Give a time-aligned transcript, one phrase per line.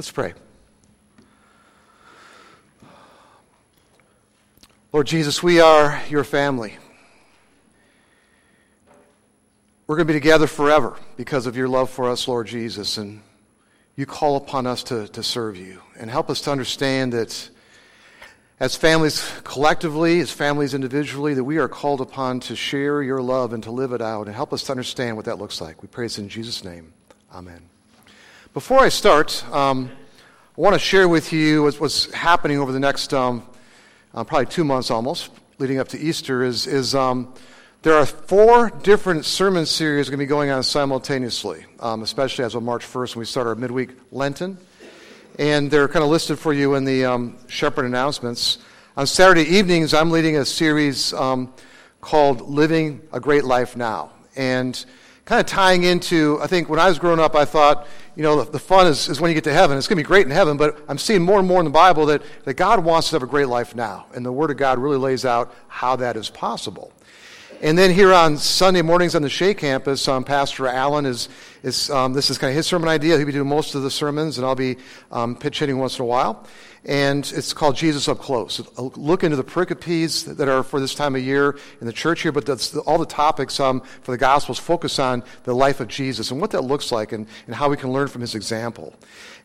[0.00, 0.32] Let's pray.
[4.94, 6.72] Lord Jesus, we are your family.
[9.86, 12.96] We're going to be together forever because of your love for us, Lord Jesus.
[12.96, 13.20] And
[13.94, 15.82] you call upon us to, to serve you.
[15.98, 17.50] And help us to understand that
[18.58, 23.52] as families collectively, as families individually, that we are called upon to share your love
[23.52, 24.28] and to live it out.
[24.28, 25.82] And help us to understand what that looks like.
[25.82, 26.94] We pray this in Jesus' name.
[27.34, 27.68] Amen.
[28.52, 29.92] Before I start, um,
[30.58, 33.46] I want to share with you what's, what's happening over the next um,
[34.12, 37.32] uh, probably two months almost, leading up to Easter, is, is um,
[37.82, 42.56] there are four different sermon series going to be going on simultaneously, um, especially as
[42.56, 44.58] of March 1st when we start our midweek Lenten
[45.38, 48.58] and they're kind of listed for you in the um, Shepherd announcements.
[48.96, 51.54] On Saturday evenings, I'm leading a series um,
[52.00, 54.10] called Living a Great Life Now.
[54.34, 54.84] And
[55.24, 58.42] kind of tying into, I think when I was growing up, I thought, you know,
[58.42, 59.78] the, the fun is, is when you get to heaven.
[59.78, 61.70] It's going to be great in heaven, but I'm seeing more and more in the
[61.70, 64.06] Bible that, that God wants us to have a great life now.
[64.14, 66.92] And the Word of God really lays out how that is possible.
[67.62, 71.28] And then here on Sunday mornings on the Shea campus, um, Pastor Allen is,
[71.62, 73.16] is um, this is kind of his sermon idea.
[73.18, 74.78] He'll be doing most of the sermons, and I'll be
[75.12, 76.46] um, pitch hitting once in a while
[76.84, 78.60] and it's called Jesus Up Close.
[78.78, 82.32] Look into the pericopes that are for this time of year in the church here,
[82.32, 86.30] but that's all the topics um, for the Gospels focus on the life of Jesus
[86.30, 88.94] and what that looks like and, and how we can learn from his example.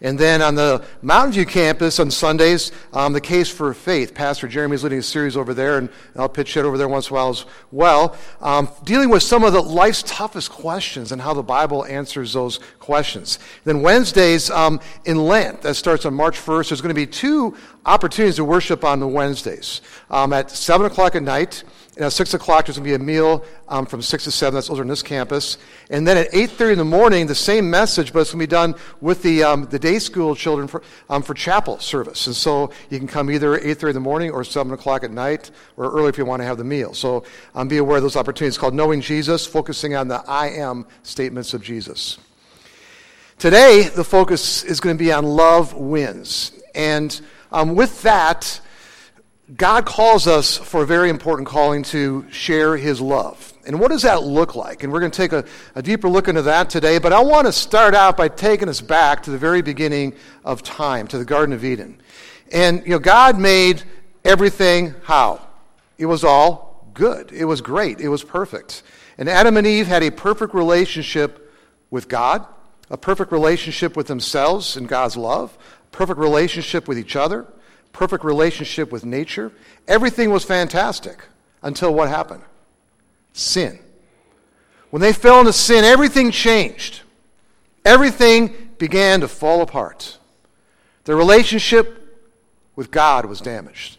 [0.02, 4.14] And then on the Mountain View campus on Sundays, um, the Case for Faith.
[4.14, 7.08] Pastor Jeremy is leading a series over there, and I'll pitch it over there once
[7.08, 11.22] in a while as well, um, dealing with some of the life's toughest questions and
[11.22, 13.40] how the Bible answers those questions.
[13.64, 17.25] Then Wednesdays um, in Lent, that starts on March 1st, there's going to be two
[17.26, 17.56] two
[17.88, 19.82] opportunities to worship on the Wednesdays.
[20.12, 21.64] Um, at 7 o'clock at night,
[21.96, 24.54] and at 6 o'clock, there's going to be a meal um, from 6 to 7.
[24.54, 25.58] That's over in this campus.
[25.90, 28.52] And then at 8.30 in the morning, the same message, but it's going to be
[28.52, 32.28] done with the, um, the day school children for, um, for chapel service.
[32.28, 35.50] And so you can come either 8.30 in the morning or 7 o'clock at night
[35.78, 36.94] or early if you want to have the meal.
[36.94, 37.24] So
[37.56, 38.56] um, be aware of those opportunities.
[38.56, 42.20] It's called Knowing Jesus, focusing on the I am statements of Jesus.
[43.40, 46.52] Today, the focus is going to be on love wins.
[46.76, 47.20] And
[47.52, 48.60] um, with that,
[49.56, 53.54] God calls us for a very important calling to share his love.
[53.68, 54.84] And what does that look like?
[54.84, 57.00] And we're going to take a, a, deeper look into that today.
[57.00, 60.64] But I want to start out by taking us back to the very beginning of
[60.64, 62.02] time, to the Garden of Eden.
[62.52, 63.84] And, you know, God made
[64.24, 65.48] everything how?
[65.98, 67.32] It was all good.
[67.32, 68.00] It was great.
[68.00, 68.84] It was perfect.
[69.18, 71.54] And Adam and Eve had a perfect relationship
[71.90, 72.46] with God,
[72.90, 75.58] a perfect relationship with themselves and God's love,
[75.96, 77.46] perfect relationship with each other,
[77.94, 79.50] perfect relationship with nature.
[79.88, 81.24] Everything was fantastic
[81.64, 82.44] until what happened?
[83.32, 83.80] Sin.
[84.90, 87.02] When they fell into sin, everything changed.
[87.86, 90.18] Everything began to fall apart.
[91.06, 92.28] Their relationship
[92.76, 93.98] with God was damaged.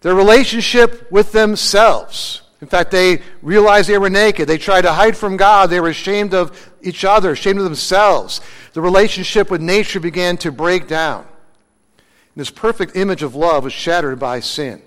[0.00, 2.40] Their relationship with themselves.
[2.60, 4.48] In fact, they realized they were naked.
[4.48, 5.70] They tried to hide from God.
[5.70, 8.40] They were ashamed of each other, ashamed of themselves
[8.78, 11.22] the relationship with nature began to break down.
[11.22, 14.80] And this perfect image of love was shattered by sin.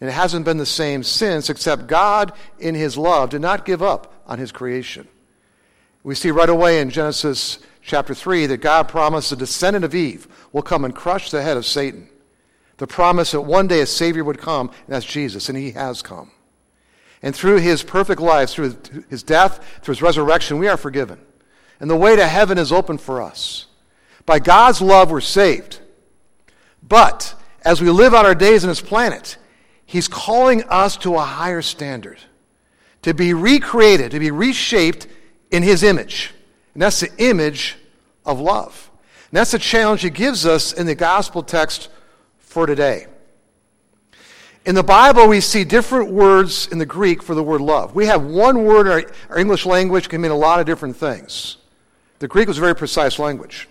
[0.00, 3.80] And it hasn't been the same since, except God, in His love, did not give
[3.80, 5.06] up on His creation.
[6.02, 10.26] We see right away in Genesis chapter 3 that God promised the descendant of Eve
[10.52, 12.08] will come and crush the head of Satan.
[12.78, 16.02] The promise that one day a Savior would come, and that's Jesus, and He has
[16.02, 16.32] come.
[17.26, 18.76] And through His perfect life, through
[19.10, 21.18] His death, through His resurrection, we are forgiven.
[21.80, 23.66] And the way to heaven is open for us.
[24.26, 25.80] By God's love, we're saved.
[26.88, 29.38] But as we live out our days on this planet,
[29.84, 32.20] He's calling us to a higher standard,
[33.02, 35.08] to be recreated, to be reshaped
[35.50, 36.32] in His image.
[36.74, 37.74] And that's the image
[38.24, 38.88] of love.
[39.32, 41.88] And that's the challenge He gives us in the gospel text
[42.38, 43.08] for today.
[44.66, 47.94] In the Bible, we see different words in the Greek for the word love.
[47.94, 50.96] We have one word in our, our English language can mean a lot of different
[50.96, 51.58] things.
[52.18, 53.68] The Greek was a very precise language.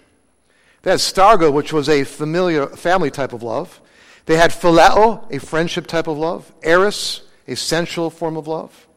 [0.84, 3.82] They had storge, which was a familiar family type of love.
[4.26, 6.50] They had phileo, a friendship type of love.
[6.64, 8.88] Eros, a sensual form of love.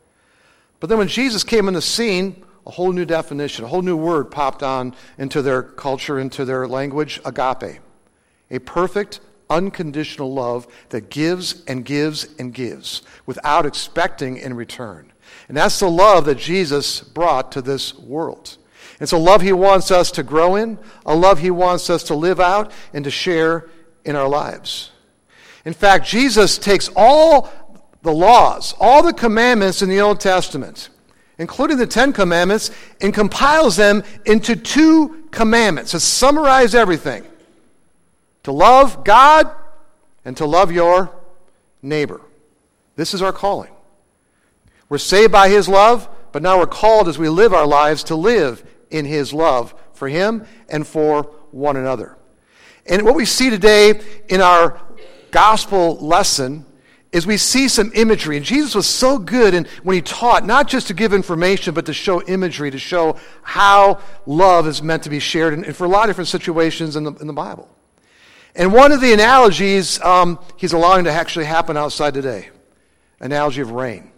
[0.78, 3.96] But then when Jesus came in the scene, a whole new definition, a whole new
[3.96, 7.80] word popped on into their culture, into their language agape.
[8.52, 9.18] A perfect,
[9.50, 15.12] unconditional love that gives and gives and gives without expecting in return.
[15.48, 18.56] And that's the love that Jesus brought to this world.
[19.00, 22.14] It's a love He wants us to grow in, a love He wants us to
[22.14, 23.68] live out and to share
[24.04, 24.90] in our lives.
[25.64, 27.50] In fact, Jesus takes all
[28.02, 30.88] the laws, all the commandments in the Old Testament,
[31.38, 37.24] including the Ten Commandments, and compiles them into two commandments to summarize everything.
[38.48, 39.50] To love God
[40.24, 41.14] and to love your
[41.82, 42.22] neighbor.
[42.96, 43.70] This is our calling.
[44.88, 48.16] We're saved by His love, but now we're called as we live our lives to
[48.16, 52.16] live in His love for Him and for one another.
[52.86, 54.00] And what we see today
[54.30, 54.80] in our
[55.30, 56.64] gospel lesson
[57.12, 58.38] is we see some imagery.
[58.38, 61.84] And Jesus was so good in, when he taught, not just to give information, but
[61.84, 65.84] to show imagery, to show how love is meant to be shared, and, and for
[65.84, 67.68] a lot of different situations in the, in the Bible.
[68.58, 72.50] And one of the analogies um, he's allowing to actually happen outside today
[73.20, 74.10] analogy of rain.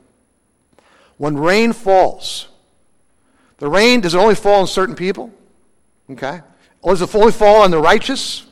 [1.18, 2.48] When rain falls,
[3.58, 5.30] the rain, does it only fall on certain people?
[6.10, 6.40] Okay.
[6.82, 8.46] Or does it only fall on the righteous?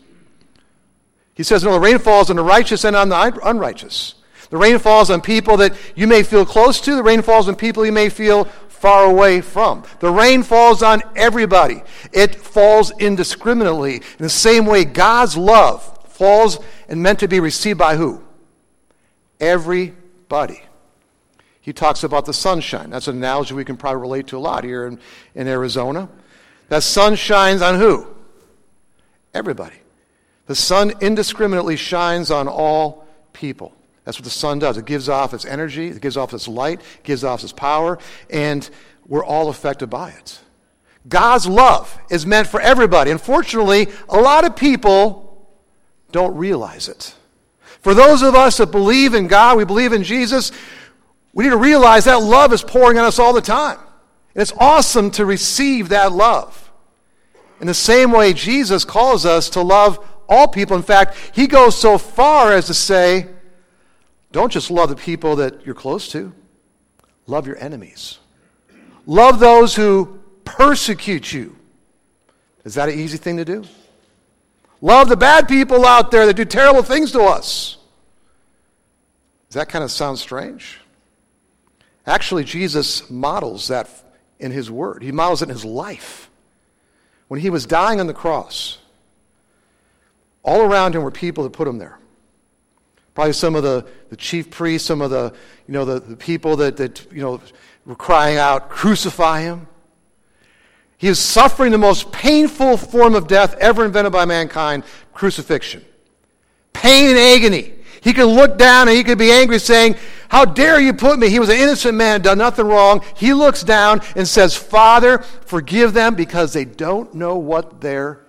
[1.34, 4.14] He says, no, the rain falls on the righteous and on the unrighteous.
[4.50, 6.96] The rain falls on people that you may feel close to.
[6.96, 8.44] The rain falls on people you may feel
[8.78, 9.84] far away from.
[10.00, 11.82] The rain falls on everybody.
[12.12, 13.96] It falls indiscriminately.
[13.96, 16.58] In the same way, God's love falls
[16.88, 18.22] and meant to be received by who?
[19.40, 20.62] Everybody.
[21.60, 22.90] He talks about the sunshine.
[22.90, 24.98] That's an analogy we can probably relate to a lot here in,
[25.34, 26.08] in Arizona.
[26.68, 28.06] That sun shines on who?
[29.34, 29.76] Everybody.
[30.46, 33.74] The sun indiscriminately shines on all people.
[34.08, 34.78] That's what the sun does.
[34.78, 37.98] It gives off its energy, it gives off its light, it gives off its power,
[38.30, 38.66] and
[39.06, 40.40] we're all affected by it.
[41.06, 43.10] God's love is meant for everybody.
[43.10, 45.46] Unfortunately, a lot of people
[46.10, 47.14] don't realize it.
[47.82, 50.52] For those of us that believe in God, we believe in Jesus,
[51.34, 53.78] we need to realize that love is pouring on us all the time.
[54.34, 56.72] And it's awesome to receive that love.
[57.60, 60.78] In the same way, Jesus calls us to love all people.
[60.78, 63.26] In fact, he goes so far as to say,
[64.32, 66.32] don't just love the people that you're close to,
[67.26, 68.18] love your enemies.
[69.06, 71.56] Love those who persecute you.
[72.64, 73.64] Is that an easy thing to do?
[74.80, 77.78] Love the bad people out there that do terrible things to us.
[79.48, 80.78] Does that kind of sound strange?
[82.06, 83.88] Actually, Jesus models that
[84.38, 86.30] in his word, he models it in his life.
[87.28, 88.78] When he was dying on the cross,
[90.42, 91.98] all around him were people that put him there.
[93.18, 95.34] Probably some of the, the chief priests, some of the,
[95.66, 97.40] you know, the, the people that, that, you know,
[97.84, 99.66] were crying out, crucify him.
[100.98, 105.84] He is suffering the most painful form of death ever invented by mankind, crucifixion.
[106.72, 107.72] Pain and agony.
[108.02, 109.96] He could look down and he could be angry, saying,
[110.28, 111.28] How dare you put me?
[111.28, 113.02] He was an innocent man, done nothing wrong.
[113.16, 118.24] He looks down and says, Father, forgive them because they don't know what they're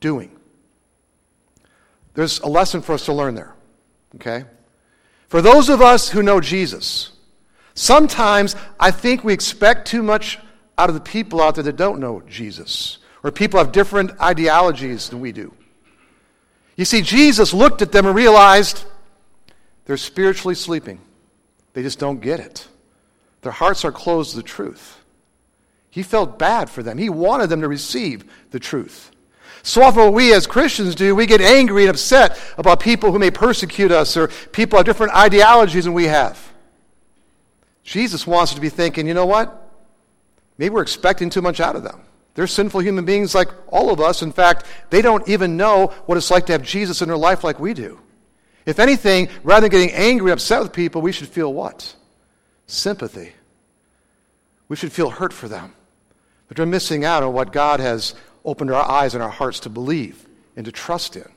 [0.00, 0.36] doing.
[2.14, 3.53] There's a lesson for us to learn there.
[4.16, 4.44] Okay?
[5.28, 7.12] For those of us who know Jesus,
[7.74, 10.38] sometimes I think we expect too much
[10.78, 15.08] out of the people out there that don't know Jesus, or people have different ideologies
[15.08, 15.52] than we do.
[16.76, 18.84] You see, Jesus looked at them and realized
[19.84, 21.00] they're spiritually sleeping.
[21.72, 22.66] They just don't get it.
[23.42, 25.00] Their hearts are closed to the truth.
[25.90, 26.98] He felt bad for them.
[26.98, 29.10] He wanted them to receive the truth.
[29.62, 33.18] So often, what we as Christians do, we get angry and upset about people who
[33.18, 36.38] may persecute us or people have different ideologies than we have.
[37.82, 39.60] Jesus wants us to be thinking, you know what?
[40.58, 42.00] Maybe we're expecting too much out of them.
[42.34, 44.22] They're sinful human beings like all of us.
[44.22, 47.44] In fact, they don't even know what it's like to have Jesus in their life
[47.44, 48.00] like we do.
[48.66, 51.94] If anything, rather than getting angry and upset with people, we should feel what?
[52.66, 53.32] Sympathy.
[54.68, 55.74] We should feel hurt for them.
[56.48, 59.70] But they're missing out on what God has opened our eyes and our hearts to
[59.70, 61.28] believe and to trust in,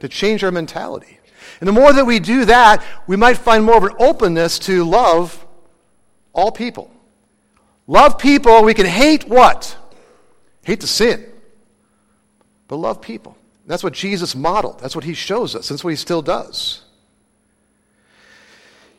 [0.00, 1.18] to change our mentality.
[1.60, 4.84] And the more that we do that, we might find more of an openness to
[4.84, 5.46] love
[6.32, 6.90] all people.
[7.86, 9.76] Love people, we can hate what?
[10.62, 11.24] Hate the sin.
[12.68, 13.36] But love people.
[13.66, 14.80] That's what Jesus modeled.
[14.80, 15.68] That's what he shows us.
[15.68, 16.82] That's what he still does.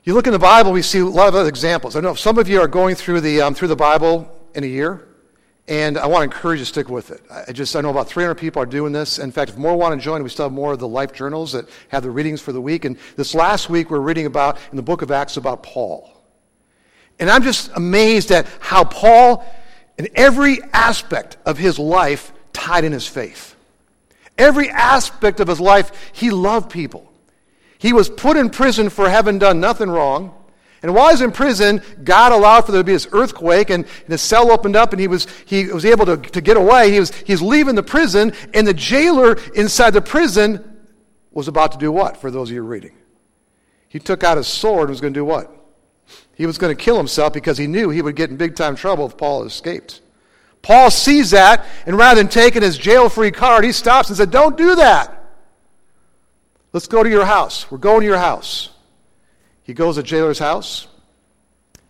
[0.04, 1.96] You look in the Bible, we see a lot of other examples.
[1.96, 4.68] I know some of you are going through the, um, through the Bible in a
[4.68, 5.08] year.
[5.70, 7.22] And I want to encourage you to stick with it.
[7.30, 9.20] I just I know about 300 people are doing this.
[9.20, 11.52] In fact, if more want to join, we still have more of the life journals
[11.52, 12.86] that have the readings for the week.
[12.86, 16.12] And this last week, we're reading about in the book of Acts about Paul.
[17.20, 19.46] And I'm just amazed at how Paul,
[20.00, 23.56] in every aspect of his life, tied in his faith.
[24.40, 27.14] Every aspect of his life, he loved people.
[27.78, 30.34] He was put in prison for having done nothing wrong.
[30.82, 33.86] And while he was in prison, God allowed for there to be this earthquake, and
[34.08, 36.92] the cell opened up, and he was, he was able to, to get away.
[36.92, 40.80] He was, he was leaving the prison, and the jailer inside the prison
[41.32, 42.94] was about to do what, for those of you reading?
[43.90, 45.52] He took out his sword and was going to do what?
[46.36, 48.76] He was going to kill himself because he knew he would get in big time
[48.76, 50.02] trouble if Paul escaped.
[50.62, 54.32] Paul sees that, and rather than taking his jail free card, he stops and said,
[54.32, 55.16] Don't do that.
[56.72, 57.70] Let's go to your house.
[57.72, 58.69] We're going to your house.
[59.70, 60.88] He goes to jailer's house,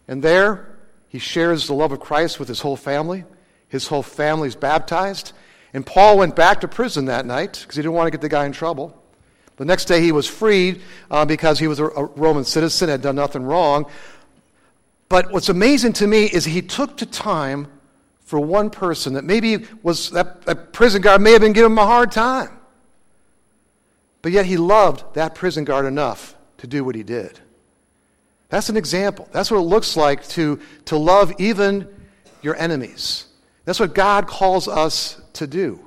[0.05, 0.75] and there
[1.07, 3.23] he shares the love of Christ with his whole family.
[3.69, 5.31] His whole family is baptized.
[5.73, 8.27] And Paul went back to prison that night because he didn't want to get the
[8.27, 9.01] guy in trouble.
[9.55, 13.01] The next day he was freed uh, because he was a, a Roman citizen, had
[13.01, 13.89] done nothing wrong.
[15.07, 17.69] But what's amazing to me is he took the time
[18.25, 21.77] for one person that maybe was that, that prison guard may have been giving him
[21.77, 22.59] a hard time.
[24.21, 27.39] But yet he loved that prison guard enough to do what he did.
[28.49, 29.27] That's an example.
[29.31, 31.87] That's what it looks like to, to love even
[32.41, 33.25] your enemies.
[33.65, 35.79] That's what God calls us to do.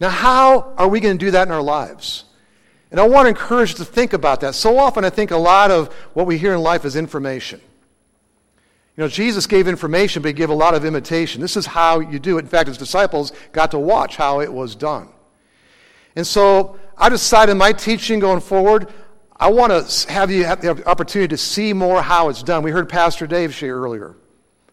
[0.00, 2.24] Now, how are we going to do that in our lives?
[2.90, 4.54] And I want to encourage you to think about that.
[4.54, 7.60] So often, I think a lot of what we hear in life is information.
[8.96, 11.40] You know, Jesus gave information, but he gave a lot of imitation.
[11.40, 12.40] This is how you do it.
[12.40, 15.08] In fact, his disciples got to watch how it was done.
[16.16, 18.88] And so I decided my teaching going forward,
[19.40, 22.62] I want to have you have the opportunity to see more how it's done.
[22.62, 24.14] We heard Pastor Dave share earlier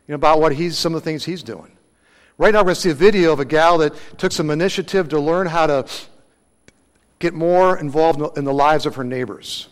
[0.07, 1.71] you know, about what he's, some of the things he's doing.
[2.37, 5.07] Right now, we're going to see a video of a gal that took some initiative
[5.09, 5.85] to learn how to
[7.19, 9.69] get more involved in the lives of her neighbors.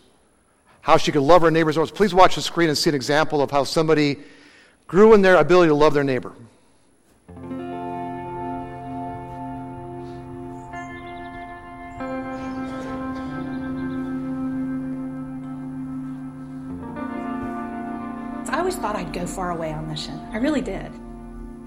[0.80, 1.76] How she could love her neighbors.
[1.90, 4.18] Please watch the screen and see an example of how somebody
[4.86, 6.32] grew in their ability to love their neighbor.
[18.56, 20.18] I always thought I'd go far away on mission.
[20.32, 20.90] I really did.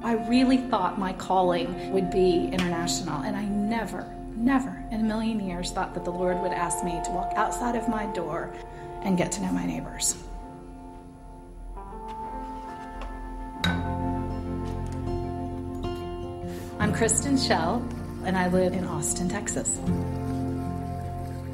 [0.01, 5.39] I really thought my calling would be international, and I never, never in a million
[5.39, 8.51] years thought that the Lord would ask me to walk outside of my door
[9.03, 10.15] and get to know my neighbors.
[16.79, 17.87] I'm Kristin Schell,
[18.25, 19.77] and I live in Austin, Texas.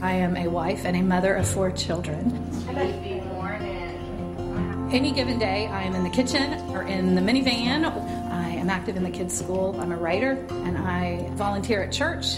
[0.01, 2.31] I am a wife and a mother of four children.
[4.91, 7.85] Any given day, I am in the kitchen or in the minivan.
[8.31, 9.75] I am active in the kids' school.
[9.81, 12.37] I'm a writer and I volunteer at church.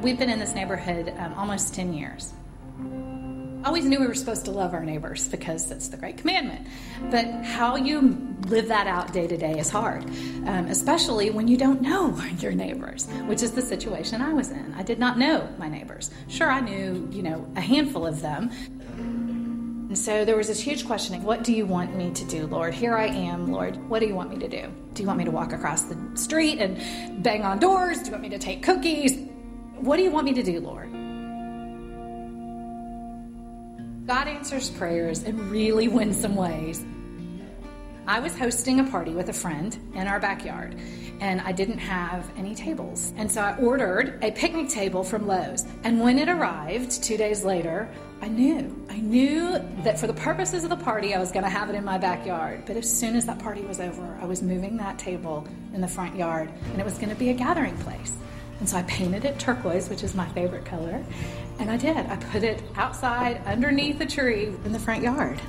[0.00, 2.32] We've been in this neighborhood um, almost 10 years.
[3.64, 6.66] I always knew we were supposed to love our neighbors because that's the great commandment.
[7.10, 10.04] But how you live that out day to day is hard,
[10.46, 14.74] um, especially when you don't know your neighbors, which is the situation I was in.
[14.76, 16.10] I did not know my neighbors.
[16.28, 18.50] Sure, I knew, you know, a handful of them,
[19.94, 22.74] and so there was this huge questioning What do you want me to do, Lord?
[22.74, 23.76] Here I am, Lord.
[23.88, 24.68] What do you want me to do?
[24.92, 28.00] Do you want me to walk across the street and bang on doors?
[28.00, 29.16] Do you want me to take cookies?
[29.76, 30.90] What do you want me to do, Lord?
[34.08, 36.84] God answers prayers in really winsome ways.
[38.08, 40.76] I was hosting a party with a friend in our backyard,
[41.20, 43.14] and I didn't have any tables.
[43.16, 45.64] And so I ordered a picnic table from Lowe's.
[45.84, 47.88] And when it arrived two days later,
[48.22, 48.86] I knew.
[48.88, 51.74] I knew that for the purposes of the party, I was going to have it
[51.74, 52.62] in my backyard.
[52.66, 55.88] But as soon as that party was over, I was moving that table in the
[55.88, 58.16] front yard, and it was going to be a gathering place.
[58.60, 61.04] And so I painted it turquoise, which is my favorite color.
[61.58, 61.96] And I did.
[61.96, 65.40] I put it outside underneath a tree in the front yard.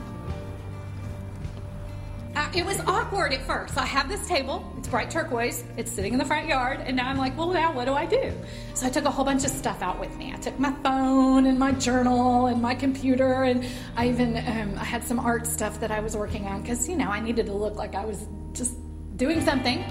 [2.55, 3.77] It was awkward at first.
[3.77, 7.09] I have this table, it's bright turquoise, it's sitting in the front yard, and now
[7.09, 8.31] I'm like, well, now what do I do?
[8.75, 10.31] So I took a whole bunch of stuff out with me.
[10.31, 13.65] I took my phone and my journal and my computer, and
[13.97, 16.95] I even um, I had some art stuff that I was working on because you
[16.95, 18.77] know I needed to look like I was just
[19.17, 19.83] doing something.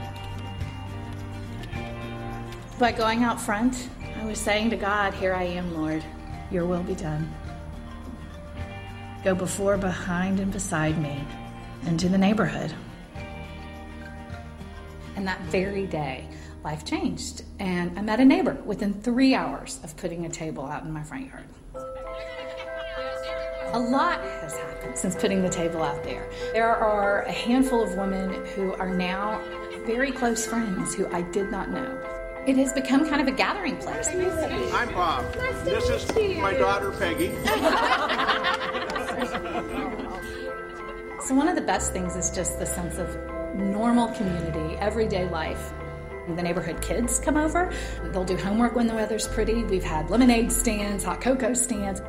[2.79, 6.03] By going out front, I was saying to God, "Here I am, Lord.
[6.51, 7.31] Your will be done.
[9.23, 11.23] Go before, behind, and beside me."
[11.87, 12.73] Into the neighborhood.
[15.17, 16.29] And that very day,
[16.65, 17.45] life changed.
[17.59, 21.03] And I met a neighbor within three hours of putting a table out in my
[21.03, 21.45] front yard.
[23.73, 26.31] A lot has happened since putting the table out there.
[26.53, 29.41] There are a handful of women who are now
[29.85, 32.01] very close friends who I did not know.
[32.47, 34.09] It has become kind of a gathering place.
[34.09, 35.25] I'm Bob.
[35.37, 37.29] Nice this is my daughter Peggy.
[41.25, 43.09] So, one of the best things is just the sense of
[43.55, 45.73] normal community, everyday life.
[46.29, 47.73] The neighborhood kids come over.
[48.13, 49.65] They'll do homework when the weather's pretty.
[49.65, 52.03] We've had lemonade stands, hot cocoa stands.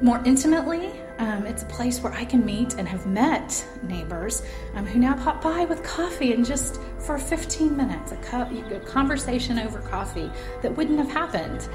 [0.00, 4.42] More intimately, um, it's a place where I can meet and have met neighbors
[4.74, 8.80] um, who now pop by with coffee and just for 15 minutes, a, co- a
[8.80, 10.28] conversation over coffee
[10.62, 11.68] that wouldn't have happened.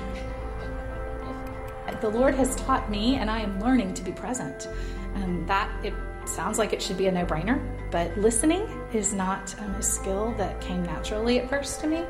[2.01, 4.67] The Lord has taught me, and I am learning to be present.
[5.15, 5.93] And that it
[6.27, 7.59] sounds like it should be a no brainer,
[7.91, 12.03] but listening is not um, a skill that came naturally at first to me,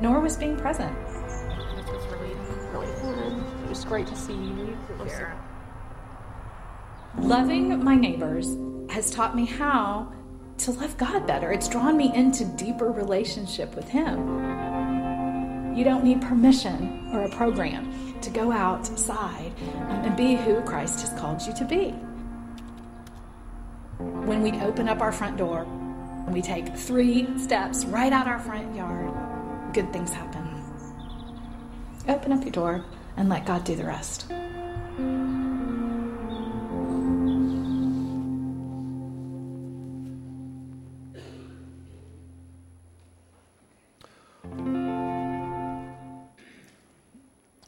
[0.00, 0.96] nor was being present.
[3.68, 5.36] just great to see you here.
[7.18, 8.56] Loving my neighbors
[8.90, 10.12] has taught me how
[10.58, 11.52] to love God better.
[11.52, 15.76] It's drawn me into deeper relationship with Him.
[15.76, 21.18] You don't need permission or a program to go outside and be who Christ has
[21.18, 21.94] called you to be.
[23.98, 25.66] When we open up our front door,
[26.28, 29.12] we take three steps right out our front yard,
[29.72, 30.44] good things happen.
[32.06, 32.84] Open up your door
[33.16, 34.26] and let God do the rest.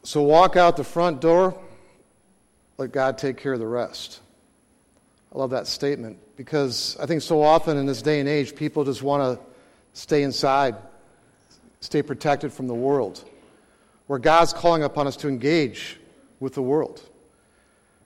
[0.04, 1.60] So walk out the front door,
[2.78, 4.20] let God take care of the rest.
[5.32, 8.84] I love that statement because I think so often in this day and age, people
[8.84, 9.44] just want to
[9.92, 10.76] stay inside,
[11.80, 13.24] stay protected from the world,
[14.06, 15.98] where God's calling upon us to engage
[16.40, 17.02] with the world.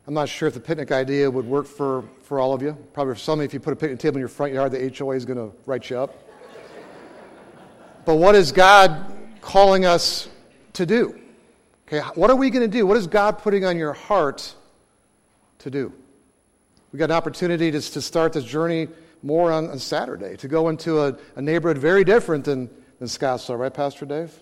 [0.06, 2.76] I'm not sure if the picnic idea would work for, for all of you.
[2.92, 4.72] Probably for some, of you if you put a picnic table in your front yard,
[4.72, 6.14] the HOA is going to write you up.
[8.04, 10.28] but what is God calling us
[10.74, 11.18] to do?
[11.88, 12.86] Okay, what are we going to do?
[12.86, 14.54] What is God putting on your heart
[15.60, 15.92] to do?
[16.94, 18.86] We got an opportunity to, to start this journey
[19.20, 22.70] more on, on Saturday, to go into a, a, neighborhood very different than,
[23.00, 24.32] than Scottsdale, right, Pastor Dave?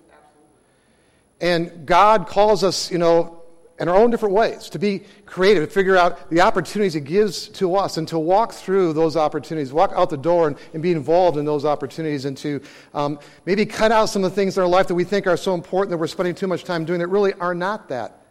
[1.40, 3.42] And God calls us, you know,
[3.80, 7.49] in our own different ways to be creative, to figure out the opportunities He gives
[7.49, 10.92] to us, and to walk through those opportunities, walk out the door and, and be
[10.92, 12.61] involved in those opportunities, and to
[12.92, 15.38] um, maybe cut out some of the things in our life that we think are
[15.38, 18.26] so important that we're spending too much time doing that really are not that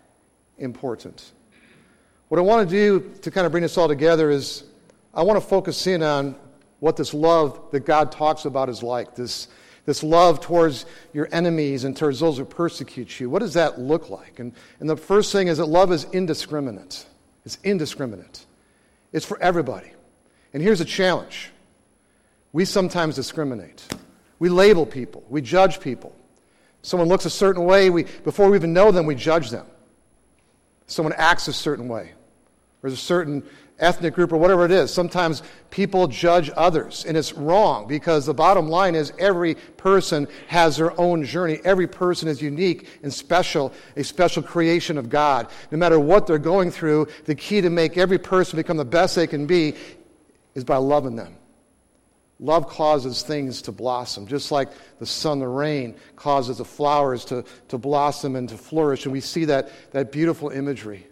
[0.60, 1.32] important.
[2.32, 4.64] What I want to do to kind of bring this all together is
[5.14, 6.38] I want to focus in on
[6.80, 9.16] what this love that God talks about is like.
[9.16, 9.50] This,
[9.84, 13.30] this love towards your enemies and towards those who persecute you.
[13.30, 14.40] What does that look like?
[14.40, 17.06] And, and the first thing is that love is indiscriminate.
[17.44, 18.46] It's indiscriminate,
[19.12, 19.92] it's for everybody.
[20.54, 21.52] And here's a challenge
[22.54, 23.86] we sometimes discriminate,
[24.40, 26.16] we label people, we judge people.
[26.82, 29.66] Someone looks a certain way, we, before we even know them, we judge them.
[30.88, 32.14] Someone acts a certain way
[32.84, 33.44] or a certain
[33.82, 34.94] ethnic group or whatever it is.
[34.94, 35.42] Sometimes
[35.72, 40.98] people judge others, and it's wrong because the bottom line is every person has their
[41.00, 41.60] own journey.
[41.66, 45.48] Every person is unique and special, a special creation of God.
[45.72, 49.16] No matter what they're going through, the key to make every person become the best
[49.16, 49.76] they can be
[50.54, 51.36] is by loving them.
[52.40, 57.46] Love causes things to blossom, just like the sun, the rain causes the flowers to,
[57.68, 59.06] to blossom and to flourish.
[59.06, 61.06] And we see that, that beautiful imagery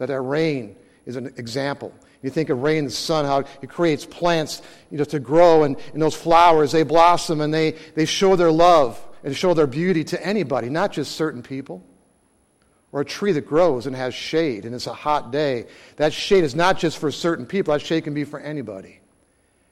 [0.00, 1.94] that that rain is an example.
[2.22, 5.62] You think of rain, and the sun, how it creates plants you know, to grow,
[5.64, 9.66] and, and those flowers, they blossom and they, they show their love and show their
[9.66, 11.84] beauty to anybody, not just certain people.
[12.92, 15.66] Or a tree that grows and has shade, and it's a hot day.
[15.96, 19.00] That shade is not just for certain people, that shade can be for anybody.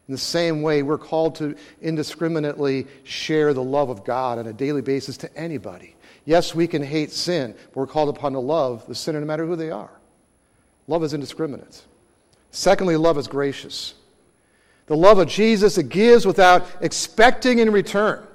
[0.07, 4.53] In the same way, we're called to indiscriminately share the love of God on a
[4.53, 5.97] daily basis to anybody.
[6.27, 9.47] Yes, we can hate sin, but we're called upon to love the sinner no matter
[9.47, 9.98] who they are.
[10.89, 11.85] Love is indiscriminate.
[12.51, 13.95] Secondly, love is gracious.
[14.87, 18.27] The love of Jesus, it gives without expecting in return.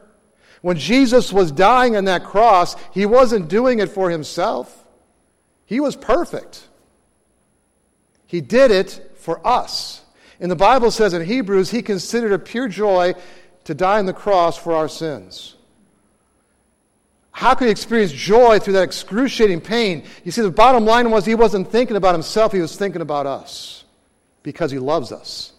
[0.61, 4.85] When Jesus was dying on that cross, he wasn't doing it for himself,
[5.65, 6.69] he was perfect.
[8.27, 10.01] He did it for us.
[10.39, 13.13] And the Bible says in Hebrews, he considered a pure joy
[13.65, 15.55] to die on the cross for our sins.
[17.33, 20.05] How could he experience joy through that excruciating pain?
[20.23, 23.25] You see, the bottom line was he wasn't thinking about himself, he was thinking about
[23.25, 23.83] us
[24.43, 25.51] because he loves us.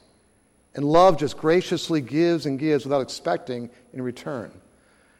[0.76, 4.52] And love just graciously gives and gives without expecting in return.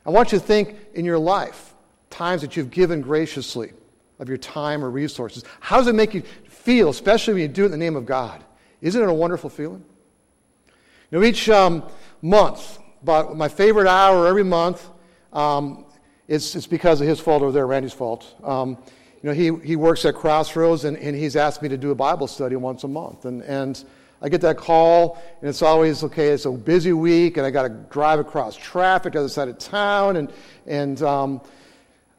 [0.07, 1.75] I want you to think in your life,
[2.09, 3.73] times that you've given graciously
[4.21, 5.45] of your time or resources.
[5.59, 8.07] How does it make you feel, especially when you do it in the name of
[8.07, 8.45] God?
[8.81, 9.85] Isn't it a wonderful feeling?
[11.11, 11.83] You know, each um,
[12.23, 14.89] month, about my favorite hour every month,
[15.33, 15.85] um,
[16.29, 18.35] it's, it's because of his fault or there, Randy's fault.
[18.43, 18.79] Um,
[19.23, 21.95] you know, he, he works at Crossroads, and, and he's asked me to do a
[21.95, 23.25] Bible study once a month.
[23.25, 23.83] And, and
[24.21, 27.63] I get that call, and it's always, okay, it's a busy week, and I got
[27.63, 30.17] to drive across traffic, other side of town.
[30.17, 30.33] And,
[30.67, 31.41] and um,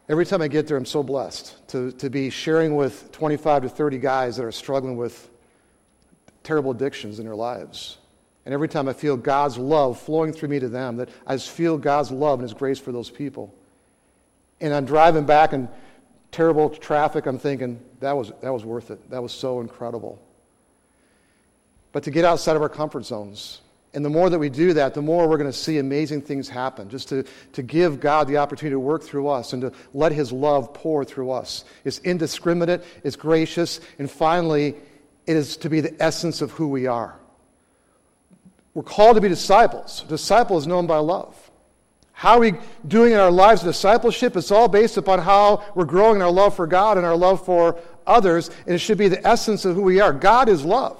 [0.09, 3.69] every time I get there, I'm so blessed to, to be sharing with 25 to
[3.69, 5.29] 30 guys that are struggling with
[6.43, 7.97] terrible addictions in their lives.
[8.45, 11.49] And every time I feel God's love flowing through me to them, that I just
[11.49, 13.53] feel God's love and His grace for those people.
[14.61, 15.67] And I'm driving back in
[16.31, 17.25] terrible traffic.
[17.25, 19.09] I'm thinking, that was, that was worth it.
[19.09, 20.21] That was so incredible.
[21.91, 23.61] But to get outside of our comfort zones
[23.95, 26.49] And the more that we do that, the more we're going to see amazing things
[26.49, 26.89] happen.
[26.89, 30.33] Just to, to give God the opportunity to work through us and to let His
[30.33, 31.63] love pour through us.
[31.85, 34.75] It's indiscriminate, it's gracious, and finally,
[35.25, 37.17] it is to be the essence of who we are.
[38.73, 40.03] We're called to be disciples.
[40.09, 41.44] Disciple is known by love.
[42.25, 42.53] How are we
[42.87, 44.35] doing in our lives of discipleship?
[44.35, 47.45] It's all based upon how we're growing in our love for God and our love
[47.45, 50.11] for others, and it should be the essence of who we are.
[50.11, 50.99] God is love.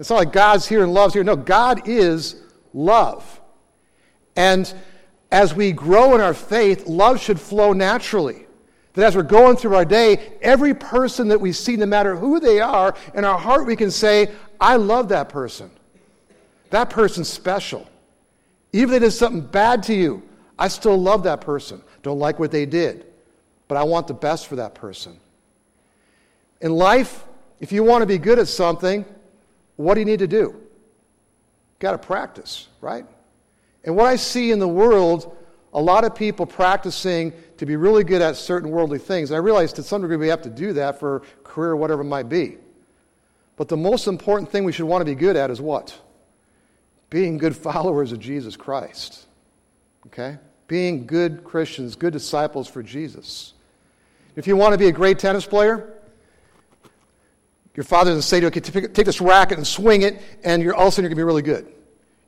[0.00, 1.22] It's not like God's here and love's here.
[1.22, 2.42] No, God is
[2.74, 3.40] love.
[4.34, 4.74] And
[5.30, 8.46] as we grow in our faith, love should flow naturally.
[8.94, 12.40] That as we're going through our day, every person that we see, no matter who
[12.40, 15.70] they are, in our heart we can say, I love that person.
[16.70, 17.86] That person's special.
[18.72, 20.22] Even if they did something bad to you,
[20.58, 21.82] I still love that person.
[22.02, 23.06] Don't like what they did,
[23.68, 25.18] but I want the best for that person.
[26.60, 27.24] In life,
[27.60, 29.04] if you want to be good at something,
[29.76, 30.60] what do you need to do?
[31.78, 33.06] Got to practice, right?
[33.84, 35.36] And what I see in the world,
[35.72, 39.30] a lot of people practicing to be really good at certain worldly things.
[39.30, 42.06] And I realize to some degree we have to do that for career, whatever it
[42.06, 42.58] might be.
[43.56, 45.98] But the most important thing we should want to be good at is what?
[47.10, 49.26] Being good followers of Jesus Christ.
[50.06, 50.38] Okay?
[50.68, 53.52] Being good Christians, good disciples for Jesus.
[54.36, 55.92] If you want to be a great tennis player,
[57.74, 60.74] your father doesn't say to you, okay, take this racket and swing it, and you're,
[60.74, 61.72] all of a sudden you're going to be really good.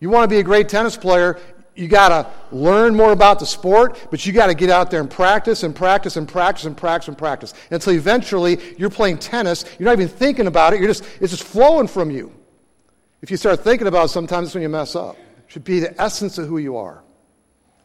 [0.01, 1.39] You want to be a great tennis player,
[1.75, 5.01] you got to learn more about the sport, but you got to get out there
[5.01, 9.65] and practice and practice and practice and practice and practice until eventually you're playing tennis.
[9.79, 10.81] You're not even thinking about it.
[10.81, 12.33] You're just, it's just flowing from you.
[13.23, 15.17] If you start thinking about it, sometimes when you mess up.
[15.17, 17.03] It should be the essence of who you are.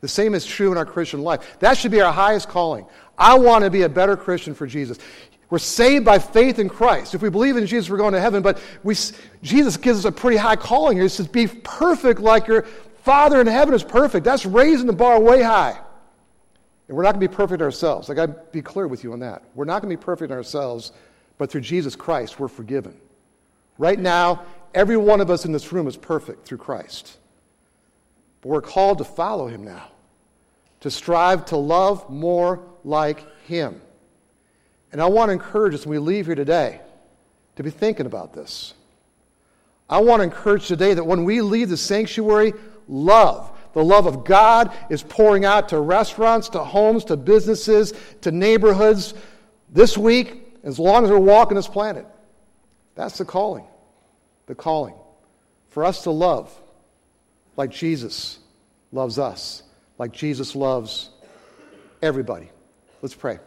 [0.02, 1.58] The same is true in our Christian life.
[1.60, 2.86] That should be our highest calling.
[3.18, 5.00] I want to be a better Christian for Jesus.
[5.50, 7.16] We're saved by faith in Christ.
[7.16, 8.44] If we believe in Jesus, we're going to heaven.
[8.44, 8.96] But we,
[9.42, 11.04] Jesus gives us a pretty high calling here.
[11.04, 12.64] He says, Be perfect like your
[13.04, 14.26] Father in heaven is perfect.
[14.26, 15.80] That's raising the bar way high.
[16.88, 18.10] And we're not going to be perfect ourselves.
[18.10, 19.44] I got to be clear with you on that.
[19.56, 20.92] We're not going to be perfect ourselves,
[21.38, 22.98] but through Jesus Christ, we're forgiven.
[23.78, 27.18] Right now, every one of us in this room is perfect through Christ.
[28.42, 29.90] But we're called to follow him now,
[30.82, 33.82] to strive to love more like him.
[34.92, 36.82] And I want to encourage us when we leave here today
[37.56, 38.74] to be thinking about this.
[39.90, 42.54] I want to encourage today that when we leave the sanctuary,
[42.88, 48.32] love, the love of God is pouring out to restaurants, to homes, to businesses, to
[48.32, 49.14] neighborhoods
[49.70, 52.06] this week, as long as we're walking this planet.
[52.96, 53.66] That's the calling.
[54.48, 54.96] The calling.
[55.70, 56.52] For us to love
[57.56, 58.40] like Jesus
[58.92, 59.64] loves us,
[59.98, 61.10] like Jesus loves
[62.02, 62.50] everybody.
[63.02, 63.40] Let's pray.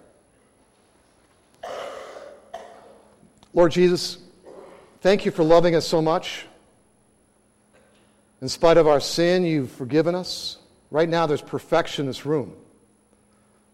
[3.53, 4.19] Lord Jesus,
[5.01, 6.47] thank you for loving us so much.
[8.41, 10.59] In spite of our sin, you've forgiven us.
[10.91, 12.55] Right now, there's perfection in this room.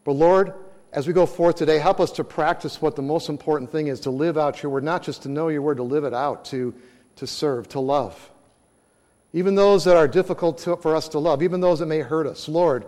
[0.05, 0.55] But Lord,
[0.93, 4.01] as we go forth today, help us to practice what the most important thing is
[4.01, 6.47] to live out your word, not just to know your word, to live it out,
[6.47, 6.75] to,
[7.17, 8.31] to serve, to love.
[9.33, 12.27] Even those that are difficult to, for us to love, even those that may hurt
[12.27, 12.49] us.
[12.49, 12.87] Lord,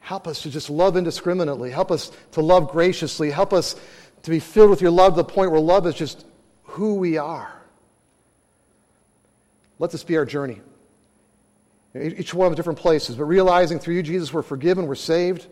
[0.00, 1.70] help us to just love indiscriminately.
[1.70, 3.30] Help us to love graciously.
[3.30, 3.76] Help us
[4.22, 6.26] to be filled with your love to the point where love is just
[6.64, 7.52] who we are.
[9.78, 10.60] Let this be our journey.
[11.94, 15.46] Each one of different places, but realizing through you, Jesus, we're forgiven, we're saved.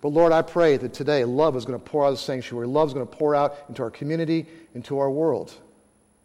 [0.00, 2.66] But Lord, I pray that today love is going to pour out of the sanctuary.
[2.66, 5.54] Love is going to pour out into our community, into our world.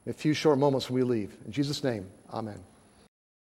[0.10, 1.38] In a few short moments when we leave.
[1.46, 2.60] In Jesus' name, amen.